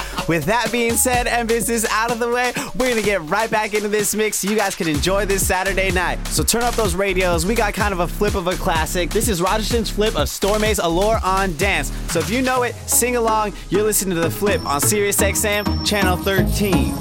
With 0.28 0.44
that 0.46 0.72
being 0.72 0.94
said 0.94 1.28
and 1.28 1.46
business 1.46 1.86
out 1.90 2.10
of 2.10 2.18
the 2.18 2.28
way, 2.28 2.52
we're 2.76 2.88
gonna 2.90 3.02
get 3.02 3.22
right 3.22 3.48
back 3.48 3.74
into 3.74 3.88
this 3.88 4.14
mix 4.14 4.38
so 4.38 4.50
you 4.50 4.56
guys 4.56 4.74
can 4.74 4.88
enjoy 4.88 5.24
this 5.24 5.46
Saturday 5.46 5.92
night. 5.92 6.24
So 6.28 6.42
turn 6.42 6.62
up 6.62 6.74
those 6.74 6.96
radios. 6.96 7.46
We 7.46 7.54
got 7.54 7.74
kind 7.74 7.92
of 7.92 8.00
a 8.00 8.08
flip 8.08 8.34
of 8.34 8.48
a 8.48 8.54
classic. 8.54 9.10
This 9.10 9.28
is 9.28 9.40
Rogerson's 9.40 9.88
flip 9.88 10.16
of 10.16 10.28
Stromae's 10.28 10.80
Alors 10.80 11.20
on 11.22 11.56
Danse. 11.56 11.92
So 12.10 12.18
if 12.18 12.28
you 12.28 12.42
know 12.42 12.64
it, 12.64 12.74
sing 12.74 13.14
along. 13.14 13.52
You're 13.70 13.84
listening 13.84 14.16
to 14.16 14.20
the 14.20 14.30
flip 14.30 14.64
on 14.66 14.80
Sirius 14.80 15.18
XM, 15.18 15.86
channel 15.86 16.16
13. 16.16 16.92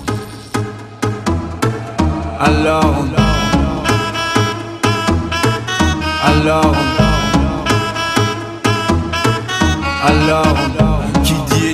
Alors, 2.38 3.06
alors, 6.22 6.76
alors, 10.04 10.56
qui 10.66 10.74
dit 10.74 10.95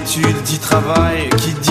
études 0.01 0.41
dit 0.43 0.59
travail, 0.59 1.29
qui 1.37 1.53
dit 1.53 1.70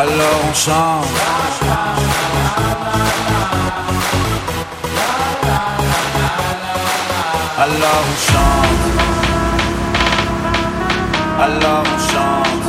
Alors 0.00 0.40
on 0.48 0.54
chante. 0.54 1.06
Alors 7.58 8.04
on 8.06 8.16
chante. 8.28 8.84
Alors 11.40 11.82
on 11.82 11.98
chante. 12.12 12.66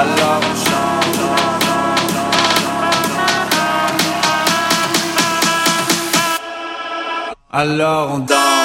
Alors 0.00 0.40
on 0.42 0.54
chante. 0.64 1.20
Alors 7.52 8.14
on 8.14 8.18
danse. 8.18 8.63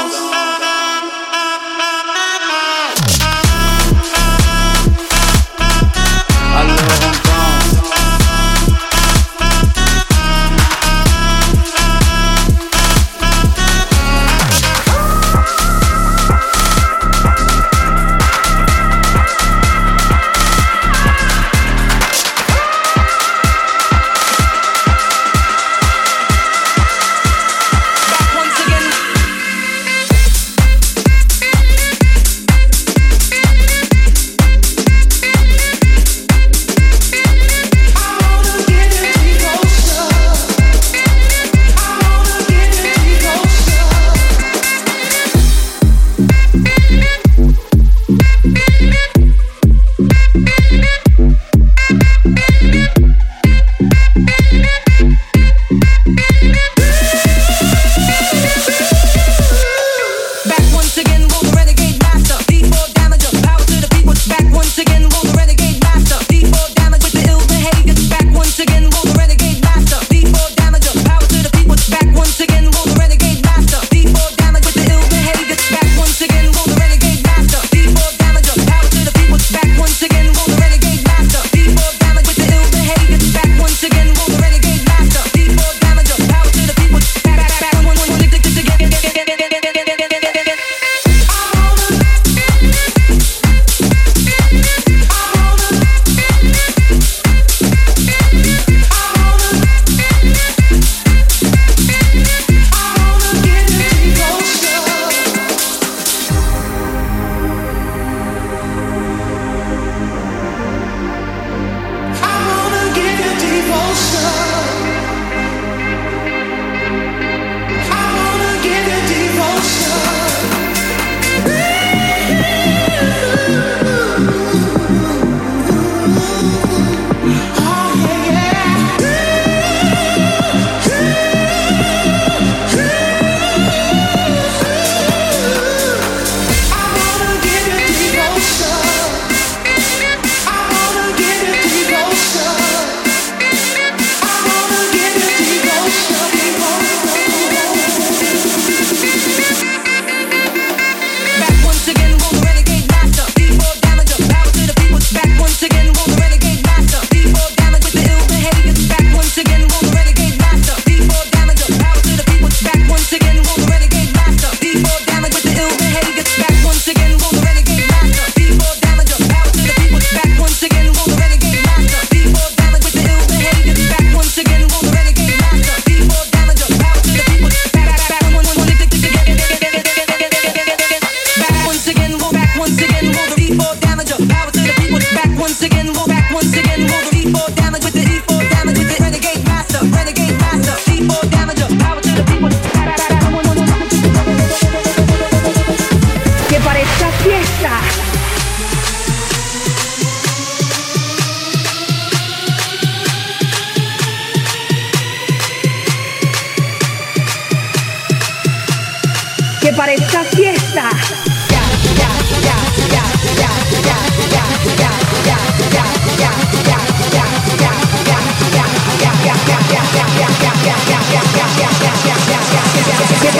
para 209.80 209.94
esta 209.94 210.26
fiesta. 210.26 210.90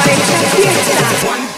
Esta 0.10 0.50
fiesta. 0.56 1.49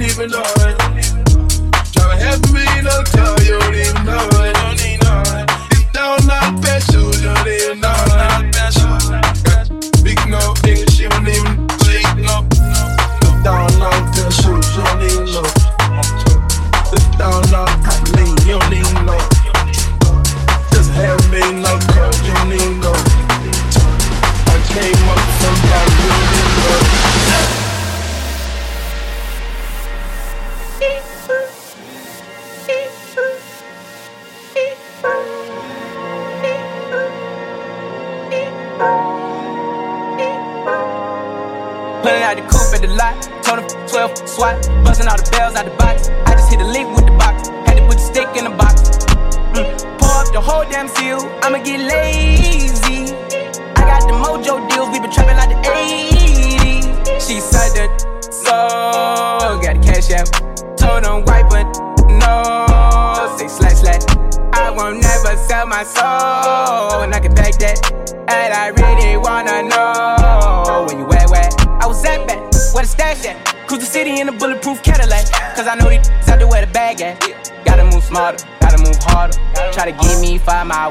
don't 0.00 0.10
even 0.10 0.30
know 0.30 0.40
it. 0.40 0.78
Try 1.92 2.16
to 2.16 2.24
help 2.24 2.52
me, 2.52 2.64
I'll 2.88 3.04
tell 3.04 3.36
you, 3.42 3.99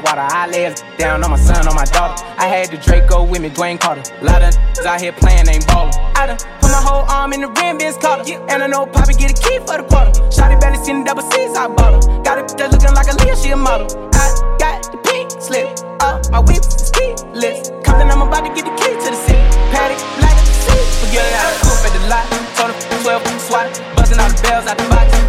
mile 0.02 0.16
water. 0.16 0.34
I 0.34 0.46
lay 0.46 0.74
down 0.98 1.24
on 1.24 1.30
my 1.30 1.36
son, 1.36 1.66
on 1.68 1.74
my 1.74 1.84
daughter. 1.84 2.24
I 2.38 2.46
had 2.46 2.70
the 2.70 2.76
Draco 2.76 3.24
with 3.24 3.40
me, 3.40 3.50
Dwayne 3.50 3.78
Carter. 3.78 4.02
A 4.20 4.24
lot 4.24 4.42
of 4.42 4.56
out 4.86 5.00
here 5.00 5.12
playing, 5.12 5.48
ain't 5.48 5.66
ballin'. 5.66 5.92
I 6.16 6.26
done 6.26 6.38
put 6.60 6.70
my 6.70 6.80
whole 6.80 7.04
arm 7.08 7.32
in 7.32 7.40
the 7.42 7.48
rim, 7.48 7.78
Vince 7.78 7.96
Carter. 7.96 8.24
And 8.48 8.62
I 8.62 8.66
know 8.66 8.86
Poppy 8.86 9.14
get 9.14 9.30
a 9.30 9.34
key 9.34 9.58
for 9.58 9.76
the 9.76 9.86
quarter. 9.88 10.12
Shotty 10.32 10.60
barely 10.60 10.82
seen 10.84 11.00
the 11.00 11.04
double 11.04 11.22
C's, 11.30 11.56
I 11.56 11.68
bought 11.68 12.04
her. 12.04 12.22
Got 12.22 12.38
it 12.38 12.58
that 12.58 12.72
looking 12.72 12.94
like 12.94 13.08
a 13.08 13.14
Leah, 13.24 13.36
she 13.36 13.50
a 13.50 13.56
model. 13.56 13.86
I 14.14 14.56
got 14.58 14.90
the 14.90 14.98
pink 15.04 15.30
slip, 15.40 15.68
uh, 16.00 16.20
my 16.30 16.40
whip 16.40 16.64
is 16.64 16.90
keyless. 16.90 17.70
Compton, 17.84 18.10
I'm 18.10 18.22
about 18.22 18.44
to 18.46 18.50
get 18.54 18.64
the 18.64 18.74
key 18.80 18.94
to 18.94 19.08
the 19.12 19.20
city. 19.26 19.42
Paddock, 19.72 20.00
like 20.22 20.36
a. 20.36 20.44
Forget 21.00 21.24
it, 21.24 21.34
I 21.34 21.50
coupe 21.64 21.84
at 21.84 21.92
the 21.96 22.02
lot. 22.08 22.24
Told 22.56 22.70
him 22.72 23.02
12 23.02 23.40
swat, 23.40 23.96
buzzing 23.96 24.20
all 24.20 24.28
the 24.28 24.40
bells 24.42 24.66
out 24.66 24.76
the 24.76 24.84
box. 24.88 25.19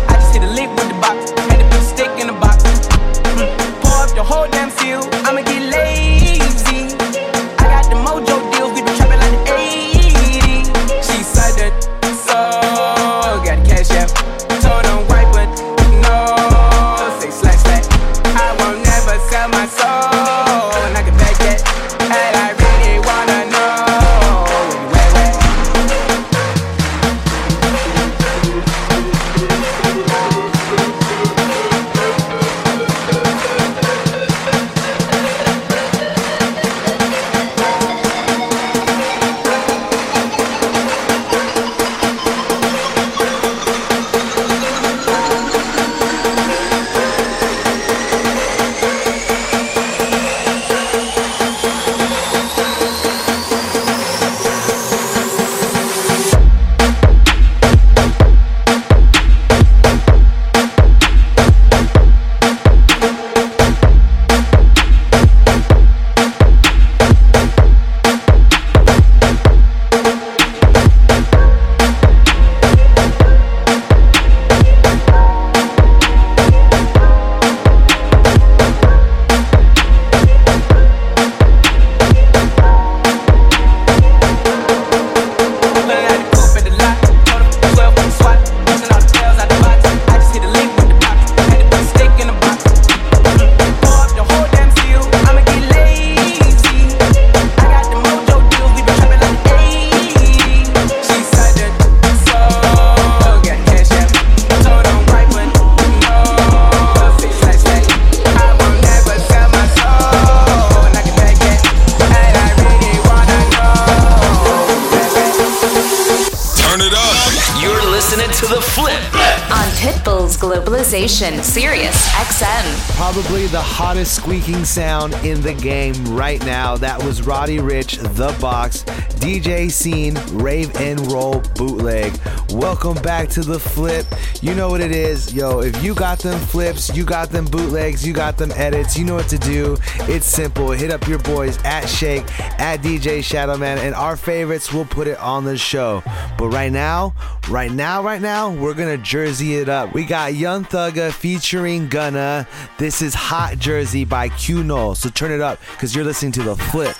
On 118.92 119.68
Pitbull's 119.78 120.38
Globalization, 120.38 121.42
Sirius 121.42 122.08
XM. 122.14 122.96
Probably 122.96 123.48
the 123.48 123.62
hottest 123.62 124.16
squeaking 124.16 124.64
sound 124.64 125.14
in 125.26 125.42
the 125.42 125.54
game 125.54 125.94
right 126.16 126.44
now. 126.46 126.78
That 126.78 127.04
was 127.04 127.22
Roddy 127.22 127.58
Ricch, 127.58 128.00
The 128.16 128.36
Box, 128.39 128.84
DJ 129.20 129.70
Scene, 129.70 130.18
Rave 130.32 130.76
and 130.78 131.00
Roll 131.12 131.42
Bootleg. 131.56 132.18
Welcome 132.52 133.02
back 133.02 133.30
to 133.30 133.42
the 133.42 133.60
flip. 133.60 134.06
You 134.42 134.56
know 134.56 134.70
what 134.70 134.82
it 134.82 134.92
is. 134.92 135.34
Yo, 135.34 135.60
if 135.60 135.84
you 135.84 135.94
got 135.94 136.20
them 136.20 136.39
flips, 136.39 136.96
you 136.96 137.06
got 137.06 137.30
them 137.30 137.46
bootlegs, 137.46 138.06
you 138.06 138.14
got 138.14 138.38
them 138.38 138.52
edits, 138.56 138.98
you 138.98 139.06
know 139.06 139.16
what 139.16 139.30
to 139.30 139.38
do. 139.38 139.78
It's 140.02 140.26
simple. 140.26 140.72
Hit 140.72 140.92
up 140.92 141.08
your 141.08 141.20
boys 141.20 141.58
at 141.64 141.88
Shake, 141.88 142.24
at 142.60 142.82
DJ 142.82 143.20
Shadowman, 143.20 143.78
and 143.78 143.94
our 143.96 144.18
favorites 144.18 144.74
will 144.74 144.86
put 144.86 145.08
it 145.08 145.20
on 145.20 145.46
the 145.46 145.58
show. 145.58 146.04
But 146.38 146.50
right 146.50 146.72
now, 146.72 147.14
right 147.50 147.72
now, 147.72 148.02
right 148.02 148.22
now, 148.22 148.52
we're 148.52 148.74
gonna 148.82 148.98
jersey 148.98 149.58
it 149.58 149.70
up. 149.70 149.94
We 149.94 150.06
got 150.06 150.34
Young 150.34 150.66
Thugga 150.66 151.12
featuring 151.12 151.88
Gunna. 151.88 152.48
This 152.80 153.04
is 153.04 153.14
Hot 153.14 153.60
Jersey 153.60 154.06
by 154.06 154.30
Q. 154.30 154.64
So 154.96 155.10
turn 155.10 155.32
it 155.32 155.40
up 155.40 155.60
because 155.74 155.96
you're 155.96 156.04
listening 156.04 156.32
to 156.34 156.44
the 156.44 156.56
flip. 156.56 156.96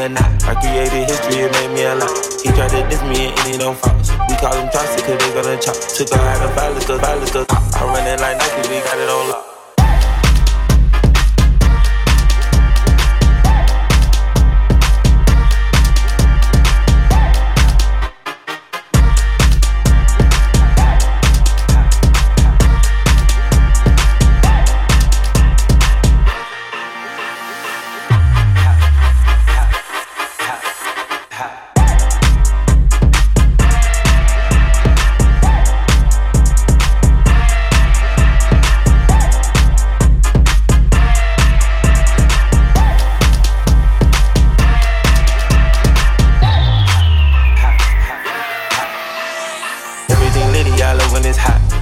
Me 0.00 0.06
a 0.06 0.08
knot. 0.08 0.44
I 0.44 0.54
created 0.54 1.08
history, 1.08 1.44
it 1.44 1.52
made 1.52 1.74
me 1.74 1.82
a 1.84 1.94
lot. 1.94 2.10
He 2.42 2.48
tried 2.50 2.70
to 2.70 2.88
diss 2.88 3.02
me 3.02 3.28
and 3.28 3.38
any 3.40 3.58
don't 3.58 3.76
false. 3.76 4.10
We 4.28 4.36
call 4.36 4.52
them 4.52 4.70
toxic, 4.70 5.04
cause 5.04 5.18
they 5.18 5.34
gonna 5.34 5.60
chop. 5.60 5.76
Took 5.76 6.08
her 6.10 6.20
out 6.20 6.48
of 6.48 6.54
violence, 6.54 6.86
cause 6.86 7.00
violence, 7.00 7.30
cause 7.30 7.46
I 7.50 7.84
run 7.84 8.06
it 8.06 8.20
like 8.20 8.38
Nike, 8.38 8.68
we 8.68 8.80
got 8.80 8.98
it 8.98 9.08
on 9.08 9.28
lock. 9.30 9.49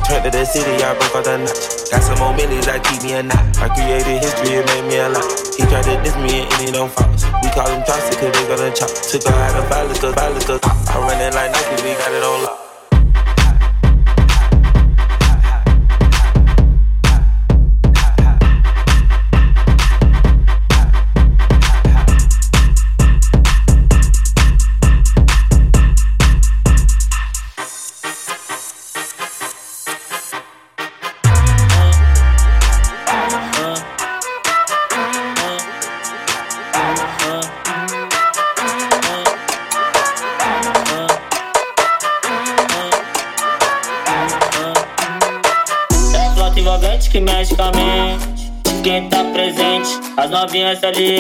Trent 0.09 0.25
to 0.25 0.31
the 0.31 0.45
city, 0.47 0.73
I 0.83 0.97
broke 0.97 1.17
off 1.17 1.25
the 1.25 1.37
notch. 1.37 1.93
Got 1.93 2.01
some 2.01 2.19
more 2.19 2.33
millies 2.33 2.65
that 2.65 2.81
keep 2.81 3.05
me 3.05 3.13
a 3.13 3.23
knot. 3.23 3.45
I 3.61 3.69
created 3.69 4.25
history, 4.25 4.57
it 4.57 4.65
made 4.65 4.89
me 4.89 4.97
a 4.97 5.13
lot. 5.13 5.21
He 5.53 5.69
tried 5.69 5.85
to 5.85 6.01
diss 6.01 6.17
me 6.17 6.49
and 6.49 6.61
he 6.65 6.73
don't 6.73 6.89
follow. 6.89 7.13
We 7.45 7.53
call 7.53 7.69
him 7.69 7.85
toxic, 7.85 8.17
cause 8.17 8.33
they 8.33 8.49
gonna 8.49 8.73
chop. 8.73 8.89
Took 8.89 9.29
her 9.29 9.37
out 9.37 9.61
of 9.61 9.69
violence, 9.69 10.01
cause 10.01 10.15
violence, 10.15 10.47
cause 10.49 10.61
I, 10.65 10.97
I 10.97 10.99
run 11.05 11.21
it 11.21 11.35
like 11.37 11.53
Nike, 11.53 11.85
we 11.85 11.93
got 11.93 12.13
it 12.13 12.25
on 12.25 12.43
lock. 12.43 12.68
novinha 50.49 50.79
ali. 50.83 51.19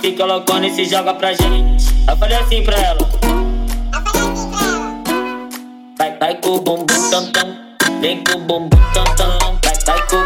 Fica 0.00 0.24
loucona 0.24 0.66
e 0.66 0.74
se 0.74 0.86
joga 0.86 1.12
pra 1.14 1.34
gente. 1.34 1.84
Eu 2.08 2.16
falei 2.16 2.38
assim 2.38 2.62
pra 2.62 2.76
ela. 2.78 2.98
Vai, 5.98 6.16
vai 6.18 6.34
com 6.36 6.50
o 6.50 6.60
bumbum 6.60 7.10
tam 7.10 7.26
tam. 7.32 7.56
Vem 8.00 8.24
com 8.24 8.38
o 8.38 8.40
bumbum 8.40 8.78
tam 8.94 9.04
tam. 9.16 9.58
Vai, 9.62 9.74
vai 9.86 10.08
com 10.08 10.23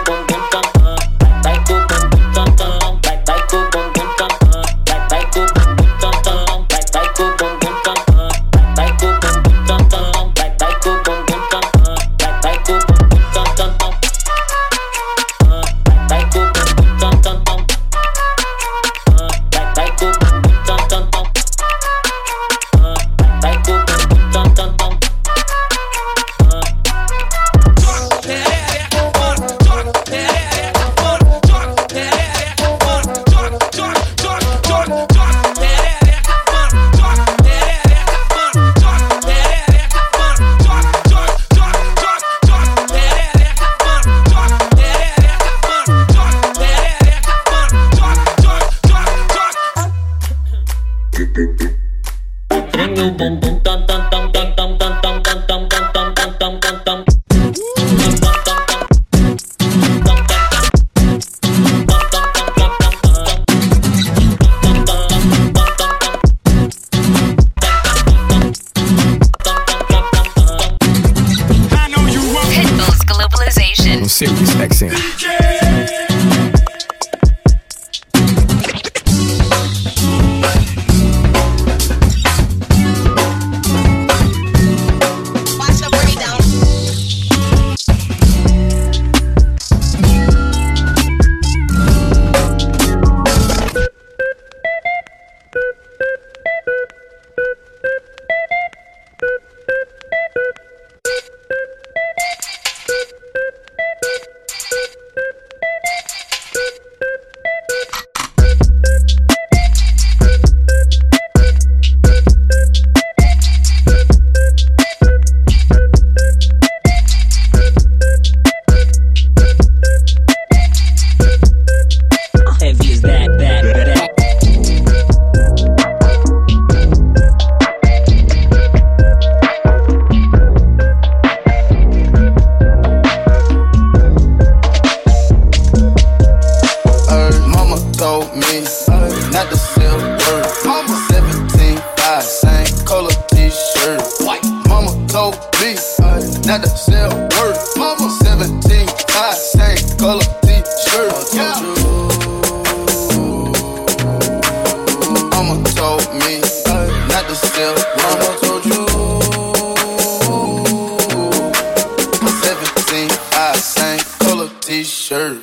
sir. 165.08 165.40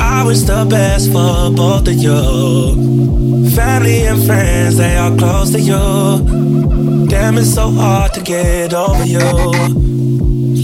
I 0.00 0.24
wish 0.26 0.40
the 0.40 0.66
best 0.68 1.12
for 1.12 1.50
both 1.54 1.86
of 1.86 1.94
you. 1.94 3.50
Family 3.50 4.06
and 4.06 4.24
friends, 4.26 4.76
they 4.76 4.96
are 4.96 5.16
close 5.16 5.52
to 5.52 5.60
you. 5.60 7.06
Damn, 7.06 7.38
it's 7.38 7.54
so 7.54 7.70
hard 7.70 8.12
to 8.14 8.20
get 8.22 8.74
over 8.74 9.04
you. 9.04 9.20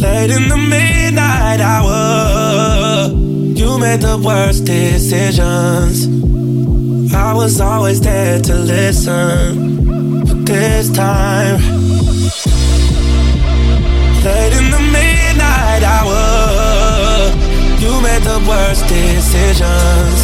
Late 0.03 0.31
in 0.31 0.49
the 0.49 0.57
midnight 0.57 1.61
hour, 1.61 3.13
you 3.13 3.79
made 3.79 4.01
the 4.01 4.19
worst 4.19 4.65
decisions. 4.65 6.07
I 7.15 7.35
was 7.35 7.61
always 7.61 8.01
there 8.01 8.41
to 8.41 8.55
listen, 8.55 10.25
but 10.25 10.45
this 10.47 10.91
time, 10.91 11.61
late 14.25 14.53
in 14.61 14.71
the 14.71 14.81
midnight 14.93 15.83
hour, 15.85 16.23
you 16.23 16.32
made 18.03 18.23
the 18.23 18.45
worst 18.49 18.87
decisions. 18.89 20.19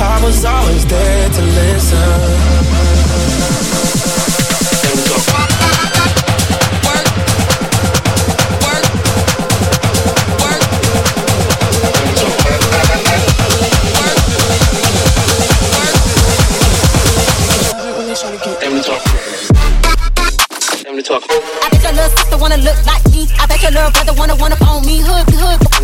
I 0.00 0.20
was 0.22 0.44
always 0.44 0.86
there 0.86 1.28
to 1.28 1.42
listen. 1.42 2.91
I 21.32 21.68
bet 21.72 21.80
your 21.80 21.92
little 21.96 22.12
sister 22.12 22.36
wanna 22.36 22.58
look 22.60 22.76
like 22.84 23.00
me. 23.08 23.24
I 23.40 23.46
bet 23.48 23.62
your 23.62 23.72
little 23.72 23.90
brother 23.90 24.12
wanna 24.12 24.36
wanna 24.36 24.56
phone 24.56 24.84
me. 24.84 25.00
Hood, 25.00 25.24
hood. 25.32 25.64
I 25.64 25.80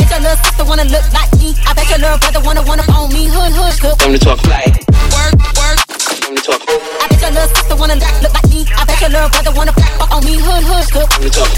bet 0.00 0.08
your 0.08 0.20
little 0.24 0.40
sister 0.40 0.64
wanna 0.64 0.84
look 0.88 1.04
like 1.12 1.28
me. 1.36 1.52
I 1.68 1.76
bet 1.76 1.84
your 1.92 1.98
little 2.00 2.16
brother 2.16 2.40
wanna 2.40 2.62
wanna 2.64 2.88
phone 2.88 3.12
me. 3.12 3.28
Hood, 3.28 3.52
hood. 3.52 3.76
hood. 3.84 3.98
Time 4.00 4.12
to 4.16 4.18
talk. 4.18 4.40
Work, 4.48 5.36
work. 5.60 5.76
Time 6.24 6.36
to 6.36 6.40
talk. 6.40 6.64
I 6.64 7.12
bet 7.12 7.20
your 7.20 7.36
little 7.36 7.52
sister 7.52 7.76
wanna 7.76 8.00
look 8.00 8.16
look 8.24 8.32
like 8.32 8.48
me. 8.48 8.64
I 8.64 8.84
bet 8.88 8.96
your 8.96 9.10
little 9.12 9.28
brother 9.28 9.52
wanna 9.52 9.72
fuck 9.76 10.08
on 10.08 10.24
me. 10.24 10.34
Hood, 10.40 10.64
hood. 10.64 10.88
hood. 10.88 11.04
Time 11.04 11.28
to 11.28 11.30
talk. 11.36 11.52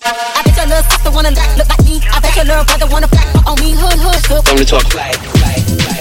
I 0.00 0.40
bet 0.48 0.56
your 0.56 0.66
little 0.72 0.84
sister 0.88 1.10
wanna 1.12 1.28
look 1.28 1.56
look 1.60 1.68
like 1.68 1.84
me. 1.84 2.00
I 2.08 2.16
bet 2.24 2.36
your 2.40 2.48
little 2.48 2.64
brother 2.64 2.88
wanna 2.88 3.08
fuck 3.12 3.36
on 3.44 3.60
me. 3.60 3.76
Hood, 3.76 4.00
hood. 4.00 4.26
hood. 4.32 4.44
Time 4.48 4.56
to 4.56 4.64
talk 4.64 4.88
fly. 4.88 5.12
Fly. 5.12 5.60
Fly. 5.60 5.91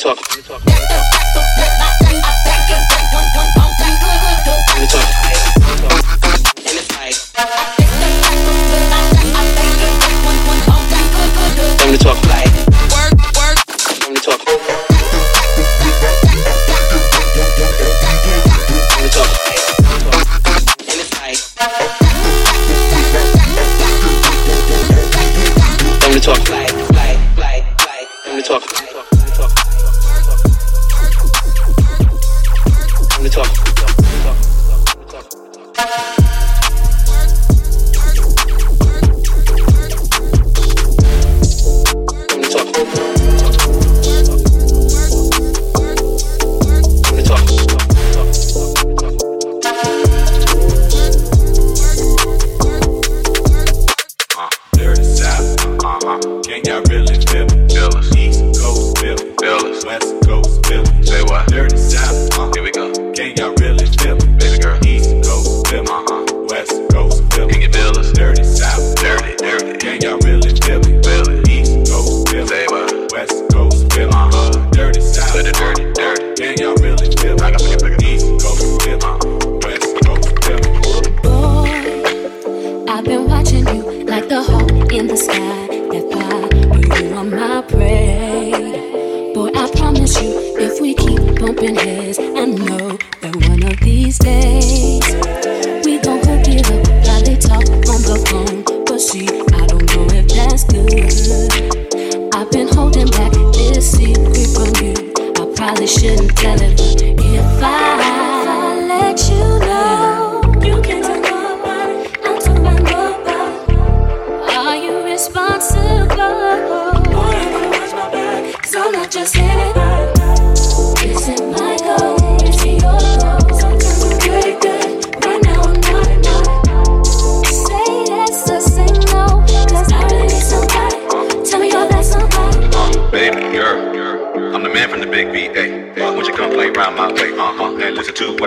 Talk. 0.00 0.18
Talk. 0.46 0.69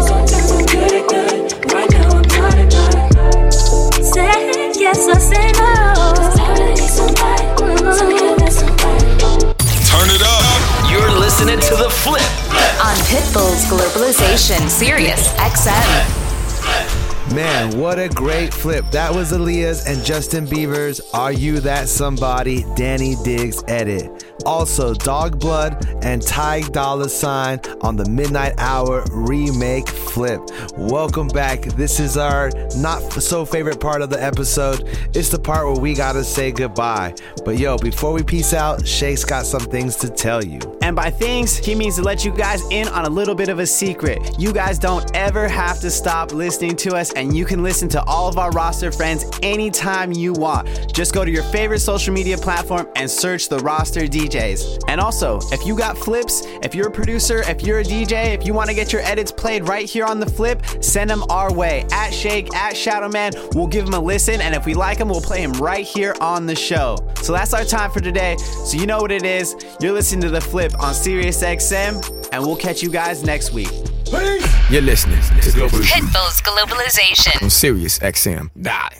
Sometimes 0.07 0.53
I'm 0.53 0.65
good 0.67 0.93
at 0.93 1.09
good. 1.09 1.73
Right 1.73 1.91
now 1.91 2.09
I'm 2.09 2.29
not 2.39 2.55
enough. 2.59 3.55
Say 4.15 4.73
yes 4.79 5.09
or 5.09 5.19
say 5.21 5.53
no. 5.59 5.73
'Cause 6.15 6.39
I 6.39 6.43
really 6.53 6.75
need 6.75 6.91
somebody. 6.91 7.45
Tell 7.99 8.07
me 8.09 8.15
you're 8.17 8.37
that 8.37 8.53
somebody. 8.53 9.07
Turn 9.91 10.09
it 10.11 10.23
up. 10.23 10.91
You're 10.91 11.11
listening 11.19 11.61
to 11.61 11.77
the 11.77 11.91
flip. 11.91 12.23
On 12.85 12.97
Pitbull's 13.11 13.65
Globalization, 13.67 14.69
Sirius 14.71 15.29
XM. 15.39 16.28
Man, 17.35 17.79
what 17.79 17.99
a 17.99 18.09
great 18.09 18.55
flip. 18.55 18.87
That 18.91 19.15
was 19.15 19.33
Aaliyah's 19.33 19.87
and 19.87 20.03
Justin 20.03 20.47
Bieber's 20.47 20.99
Are 21.13 21.31
You 21.31 21.61
That 21.61 21.87
Somebody? 21.87 22.65
Danny 22.75 23.17
Diggs 23.23 23.63
edit. 23.69 24.25
Also, 24.47 24.95
Dog 24.95 25.39
Blood 25.39 25.87
and 26.03 26.23
Ty 26.23 26.63
Dolla 26.71 27.11
Sign 27.11 27.61
on 27.89 27.97
the 27.97 28.05
Midnight 28.11 28.53
Hour 28.59 29.03
remake 29.11 29.89
flip. 29.89 30.43
Welcome 30.77 31.29
back. 31.29 31.63
This 31.63 31.99
is 31.99 32.19
our 32.19 32.51
not 32.77 33.01
so 33.15 33.47
favorite 33.47 33.81
part 33.81 34.03
of 34.03 34.11
the 34.11 34.23
episode. 34.23 34.87
It's 35.15 35.31
the 35.31 35.39
part 35.39 35.65
where 35.65 35.81
we 35.81 35.95
gotta 35.95 36.23
say 36.23 36.53
goodbye. 36.53 37.15
But 37.47 37.59
yo, 37.59 37.79
before 37.79 38.13
we 38.13 38.23
peace 38.23 38.53
out, 38.53 38.87
Shake's 38.87 39.25
got 39.25 39.47
some 39.47 39.63
things 39.63 39.97
to 39.97 40.11
tell 40.11 40.45
you. 40.45 40.59
And 40.83 40.95
by 40.95 41.09
things, 41.11 41.57
he 41.57 41.75
means 41.75 41.97
to 41.97 42.03
let 42.03 42.27
you 42.27 42.31
guys 42.31 42.63
in 42.71 42.89
on 42.89 43.07
a 43.07 43.09
little 43.09 43.35
bit 43.35 43.49
of 43.49 43.59
a 43.59 43.67
secret. 43.67 44.37
You 44.39 44.53
guys 44.53 44.79
don't 44.79 45.11
ever 45.17 45.49
have 45.49 45.81
to 45.81 45.91
stop 45.91 46.33
listening 46.33 46.77
to 46.77 46.95
us, 46.95 47.15
and 47.15 47.35
you 47.35 47.47
can 47.47 47.63
listen 47.63 47.89
to 47.91 48.05
all 48.05 48.29
of 48.29 48.37
our 48.37 48.51
roster 48.51 48.93
friends 48.93 49.25
anytime 49.43 50.13
you 50.13 50.35
want. 50.35 50.93
Just 50.93 51.15
go 51.15 51.25
to 51.25 51.31
your 51.31 51.43
favorite 51.45 51.81
social 51.81 52.13
media 52.13 52.37
platform 52.37 52.87
and 52.97 53.11
search 53.11 53.49
the 53.49 53.59
roster 53.61 54.03
DJs. 54.03 54.85
And 54.89 55.01
also, 55.01 55.41
if 55.53 55.67
you 55.67 55.75
got 55.75 55.97
flips, 55.97 56.43
if 56.63 56.75
you're 56.75 56.89
a 56.89 56.93
producer, 56.93 57.41
if 57.49 57.63
you're 57.63 57.78
a 57.81 57.85
DJ, 57.85 58.35
if 58.35 58.47
you 58.47 58.55
want 58.55 58.69
to 58.69 58.75
get 58.75 58.93
your 58.93 59.03
edits 59.03 59.31
played 59.33 59.69
right 59.69 59.89
here 59.89 60.05
on 60.05 60.21
the 60.21 60.27
flip, 60.27 60.63
send 60.81 61.11
them 61.11 61.23
our 61.31 61.53
way. 61.53 61.87
At 61.93 62.11
Shake, 62.11 62.55
at 62.55 62.75
Shadowman, 62.75 63.55
we'll 63.55 63.67
give 63.67 63.85
them 63.85 63.95
a 63.95 64.01
listen, 64.01 64.41
and 64.41 64.55
if 64.55 64.67
we 64.67 64.75
like 64.75 64.99
them, 64.99 65.09
we'll 65.09 65.21
play 65.21 65.45
them 65.45 65.53
right 65.55 65.87
here 65.87 66.15
on 66.21 66.47
the 66.47 66.55
show. 66.55 66.97
So 67.23 67.33
that's 67.33 67.55
our 67.55 67.65
time 67.65 67.91
for 67.91 68.01
today. 68.01 68.37
So 68.37 68.77
you 68.79 68.87
know 68.87 68.99
what 68.99 69.13
it 69.13 69.25
is. 69.25 69.55
You're 69.81 69.93
listening 69.93 70.21
to 70.23 70.31
the 70.31 70.41
flip 70.41 70.73
on 70.83 70.95
Sirius 70.95 71.43
XM, 71.43 72.29
and 72.33 72.43
we'll 72.43 72.57
catch 72.57 72.83
you 72.83 72.91
guys 72.91 73.23
next 73.23 73.53
week. 73.53 73.71
You're 74.71 74.83
listening 74.83 75.21
to 75.43 75.53
Global 75.53 75.79
Pitbull's 75.79 76.41
Globalization. 76.41 77.43
on 77.43 77.51
Sirius 77.51 77.99
XM. 77.99 78.51
Die. 78.61 78.97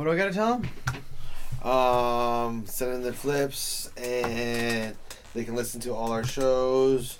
What 0.00 0.06
do 0.06 0.12
I 0.12 0.16
gotta 0.16 0.32
tell 0.32 0.56
them? 0.56 1.70
Um, 1.70 2.64
send 2.64 2.94
in 2.94 3.02
their 3.02 3.12
flips, 3.12 3.90
and 3.98 4.96
they 5.34 5.44
can 5.44 5.54
listen 5.54 5.78
to 5.82 5.92
all 5.92 6.10
our 6.10 6.24
shows. 6.24 7.18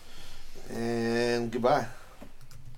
And 0.71 1.53
goodbye. 1.53 1.85